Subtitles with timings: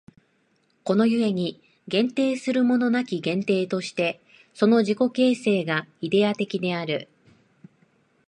[0.83, 4.19] この故に限定するものなき限定として、
[4.55, 7.07] その自己形成がイデヤ的である。